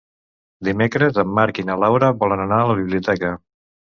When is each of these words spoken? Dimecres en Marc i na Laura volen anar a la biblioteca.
Dimecres 0.67 1.19
en 1.25 1.35
Marc 1.41 1.59
i 1.63 1.67
na 1.69 1.75
Laura 1.83 2.11
volen 2.23 2.43
anar 2.47 2.61
a 2.65 2.69
la 2.71 2.79
biblioteca. 2.83 3.33